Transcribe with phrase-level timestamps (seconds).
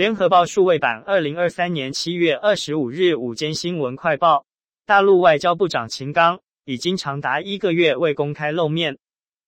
[0.00, 4.46] 联合报数位版，二零二三年七月二十五日午间新闻快报：
[4.86, 8.96] 大陆外交部长秦刚已经长达一个月未公开露面。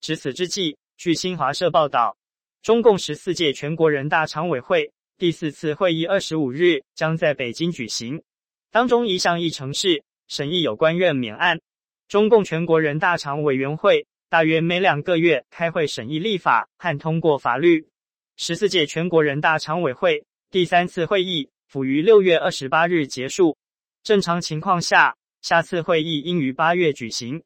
[0.03, 2.19] 值此之际，据新华社报道，
[2.63, 8.23] 中共十四届全国人大常委会第四次会议二十五日将在北京举行，
[8.71, 11.59] 当中一项议程是审议有关任免案。
[12.09, 17.89] 中共全国人大常委员会大约每两个月开会审议立法和通过法律。
[18.37, 23.57] 十四届全国人大常委会第三次会议辅于六月二十八日结束，
[24.03, 27.43] 正常情况下，下次会议应于八月举行。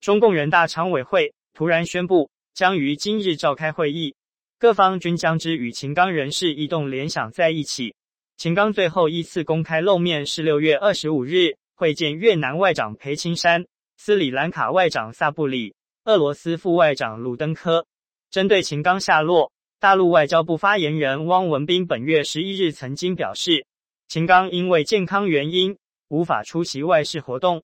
[0.00, 4.14] 中共人大常委会突然宣布将于今日召开会议。
[4.58, 7.94] 各方均将之与秦刚人事异动联想在一起。
[8.38, 13.66] 秦刚最后一次公开露面是六月二十五日会见越南外长裴青山、
[13.98, 17.84] 斯里兰卡外长萨布里、俄罗斯副外长鲁登科。
[18.30, 23.66] 针对秦刚下落，大陆外交部发言人汪文斌本月十一日曾经表示，
[24.08, 25.76] 秦刚因为健康原因
[26.08, 27.62] 无法出席外事活动。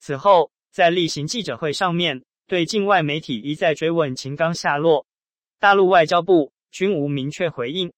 [0.00, 5.04] 此后，在例行记者会上面，对境外媒体一再追问秦刚下落。
[5.58, 7.92] 大陆外交部均无明确回应。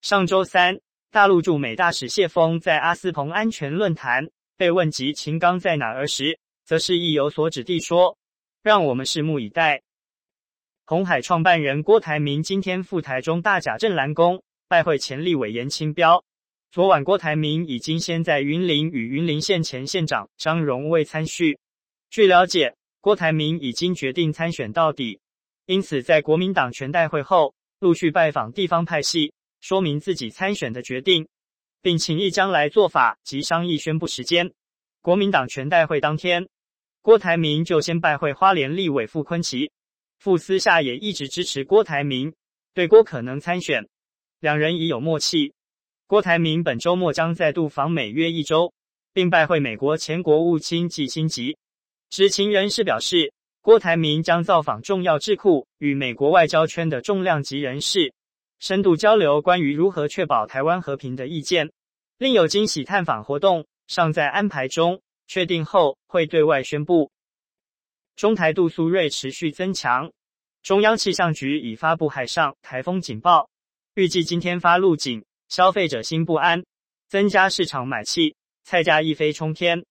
[0.00, 0.78] 上周三，
[1.10, 8.16] 大陆驻美大使谢锋在阿斯彭安全论坛被问及秦刚在哪儿时，则是意有所指地说
[8.62, 9.82] ：“让我们拭目以待。”
[10.88, 16.24] 红海创办人郭台铭今天赴台中大甲镇澜宫拜会前立委颜清标。
[16.70, 21.58] 昨晚，郭台铭已经先在云林与云林县前县长张荣卫参叙。
[22.08, 25.20] 据了解，郭台铭已经决定参选到底。
[25.66, 31.28] 因此，在国民党全代会后，陆续拜访地方派系，说明自己参选的决定，
[31.82, 34.50] 并请议将来做法及商议宣布时间。
[35.02, 36.48] 国民党全代会当天，
[37.02, 39.70] 郭台铭就先拜会花莲立委傅昆奇，
[40.18, 42.34] 傅私下也一直支持郭台铭，
[42.74, 43.88] 对郭可能参选，
[44.40, 45.54] 两人已有默契。
[46.06, 48.72] 郭台铭本周末将再度访美约一周，
[49.12, 51.56] 并拜会美国前国务卿季辛吉。
[52.10, 53.32] 知情人士表示。
[53.60, 58.14] 郭台铭将造访重要智库，与美国外交圈的重量级人士
[58.60, 61.70] 深度交流关于如何确保台湾和平的意见。
[62.16, 67.10] 另有惊喜探访活动尚在安排中，确定后会对外宣布。
[68.18, 70.10] 中台度苏芮持续增强，
[70.64, 73.48] 中央气象局已发布海上台风警报，
[73.94, 76.64] 预计今天发陆警，消费者心不安，
[77.08, 78.34] 增加市场买气，
[78.64, 79.84] 菜价一飞冲天。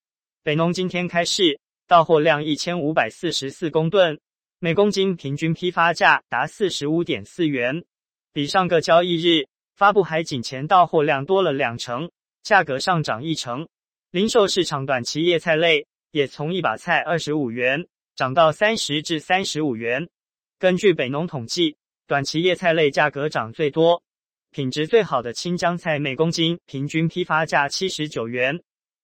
[0.43, 1.61] 北农今天开市。
[1.87, 4.19] 到货量一千五百四十四公吨，
[4.59, 7.85] 每公斤平均批发价达四十五点四元，
[8.33, 12.11] 比上个交易日发布海警前到货量多了两成，
[12.43, 13.69] 价格上涨一成。
[14.11, 17.87] 零售市场短期叶菜类也从一把菜二十五元
[18.17, 20.09] 涨到三十至三十五元。
[20.57, 24.01] 根据北农统计，短期叶菜类价格涨最多，
[24.49, 28.59] 品质最好的青江菜每公斤平均批发价七十九元，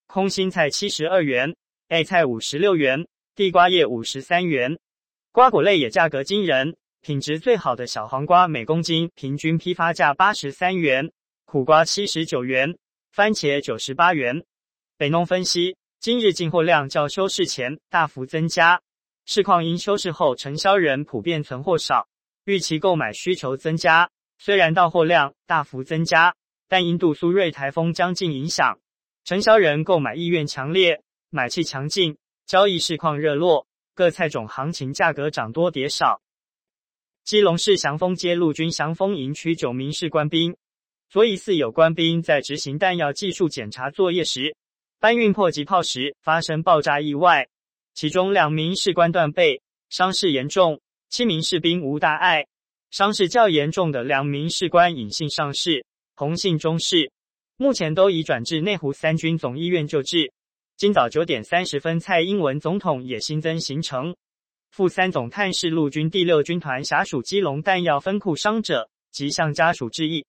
[0.08, 1.56] 空心菜七十二元。
[1.90, 4.80] 爱菜五十六元，地瓜叶五十三元，
[5.32, 6.76] 瓜果类也价格惊人。
[7.02, 11.12] 品质最好的小黄瓜每公斤平均批发价八十三元，
[11.46, 12.76] 苦瓜七十九元，
[13.12, 14.44] 番茄九十八元。
[14.98, 18.82] 北农分析，今日进货量较收市前大幅增加，
[19.26, 22.08] 市况因休市后承销人普遍存货少，
[22.46, 24.10] 预期购买需求增加。
[24.38, 26.36] 虽然到货量大幅增加，
[26.68, 28.78] 但因杜苏芮台风将近影响，
[29.24, 31.02] 承销人购买意愿强烈。
[31.30, 36.22] 买气强劲，交易市况热络，各菜种行情价格涨多跌少。
[37.24, 40.56] 基隆市祥丰街陆军祥丰营区九名士官兵，
[41.10, 44.56] 昨疑似有官兵在执行弹药技术检查作业时，
[45.00, 47.48] 搬运迫击炮时发生爆炸意外，
[47.94, 50.78] 其中两名士官断背，伤势严重；
[51.10, 52.46] 七名士兵无大碍，
[52.92, 57.12] 伤势较严重的两名士官隐姓上士，洪姓中士，
[57.58, 60.32] 目前都已转至内湖三军总医院救治。
[60.76, 64.16] 今早九点三十分，蔡英文总统也新增行程，
[64.72, 70.26] 赴三总探视陆军第六军团辖属基隆弹药分库伤者及向家属致意。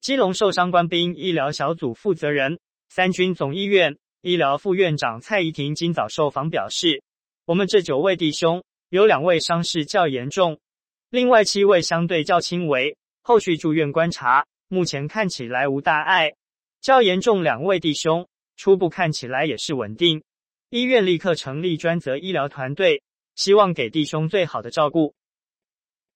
[0.00, 7.02] 基隆受伤官兵医疗小组负责人、三军总医院医疗副院长蔡宜婷今早受访表示
[7.48, 10.60] ：“我们这九位弟兄有两位伤势较严重，
[11.08, 16.34] 另外七位相对较轻微，后续住院观察，目前看起来无大碍。
[16.82, 18.28] 较严重两位弟兄。”
[18.58, 20.22] 初步看起来也是稳定，
[20.68, 23.02] 医院立刻成立专责医疗团队，
[23.34, 25.14] 希望给弟兄最好的照顾。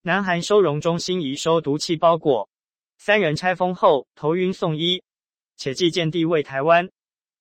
[0.03, 2.51] 南韩收容中心移收毒气包裹，
[2.99, 5.03] 三人拆封后头晕送医，
[5.57, 6.91] 且寄件地为台湾。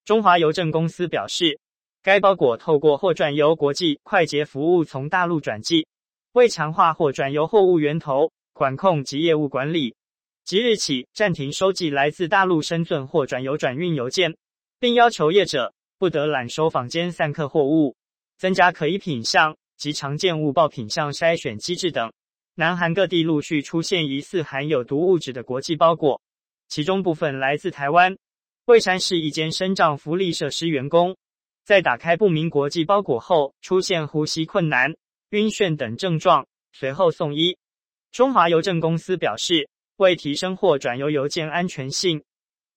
[0.06, 1.60] 中华邮政公司表示，
[2.04, 5.86] 该包裹透过货转邮国际快捷服务从大陆转寄，
[6.34, 9.94] 为强化货转邮货物源头管控及业务管理。
[10.44, 14.36] 即日起暂停收寄来自大陆深圳或转邮转运邮件，
[14.80, 17.96] 并要求业者不得揽收坊间散客货物，
[18.40, 22.12] 增加可疑品项及常见误报品项筛选机制等。
[22.56, 26.20] 南韩各地陆续出现疑似含有毒物质的国际包裹，
[26.68, 28.18] 其中部分来自台湾。
[28.66, 31.16] 蔚山市一间生长福利设施员工，
[31.64, 34.96] 在打开不明国际包裹后，出现呼吸困难、
[35.30, 37.58] 晕眩等症状，随后送医。
[38.12, 42.24] 中华邮政公司表示，为提升或转邮邮件安全性，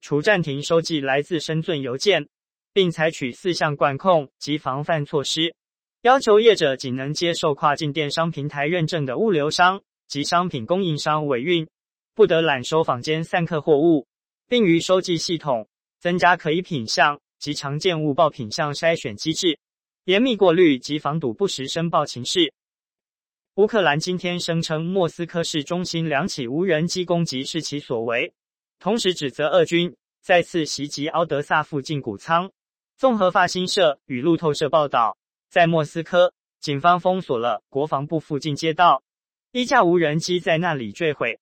[0.00, 2.28] 除暂停收寄来自深圳邮件，
[2.72, 5.54] 并采取四项管控及防范措施，
[6.02, 11.66] 要求业者仅能接受跨境电商平台认证的物流商及商品供应商委运，
[12.14, 14.06] 不得揽收坊间散客货物，
[14.48, 15.66] 并于收寄系统。
[16.00, 19.58] 增加可疑品项及常见误报品项筛选机制，
[20.06, 22.50] 严密过滤及防堵不实申报情事。
[23.56, 28.32] 乌克兰今天声称莫斯科市中心两起无人机攻击是其所为，
[28.78, 32.50] 同时指责俄军再次袭击敖德萨附近谷仓。
[32.96, 35.18] 综合法新社与路透社报道，
[35.50, 39.02] 在莫斯科，警方封锁了国防部附近街道，
[39.52, 41.38] 一架无人机在那里坠毁，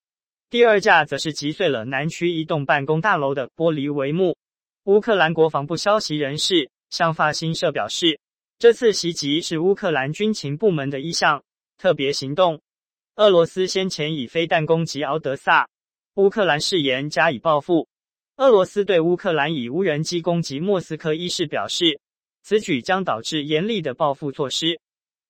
[0.49, 4.35] 第二架则是击碎了南区一栋办公大楼的玻璃帷幕。
[4.85, 8.19] 乌克兰国防部消息人士向法新社表示，
[8.59, 11.41] 这次袭击是乌克兰军情部门的一项
[11.77, 12.59] 特别行动。
[13.15, 15.69] 俄罗斯先前以飞弹攻击敖德萨，
[16.15, 17.87] 乌克兰誓言加以报复。
[18.35, 22.01] 俄罗斯对乌克兰以无人机攻击莫斯科一事表示，
[22.43, 24.81] 此举将导致严厉的报复措施。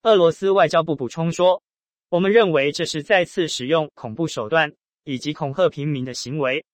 [0.01, 1.61] 俄罗斯外交部补充说
[2.09, 4.73] ：“我们认为这是再次使用恐怖手段
[5.03, 6.65] 以及恐吓平民的行为。”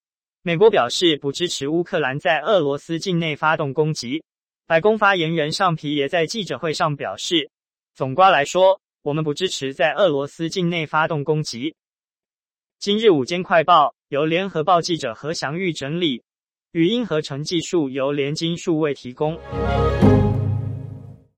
[0.41, 4.24] 美国表示不支持乌克兰在俄罗斯境内发动攻击。
[4.65, 7.50] 白宫发言人尚皮耶在记者会上表示，
[7.94, 11.75] 总括来说，我们不支持在俄罗斯境内发动攻击。
[12.80, 16.24] 今日午间快报由联合报记者何祥玉整理，
[16.71, 19.38] 语音合成技术由联金数位提供。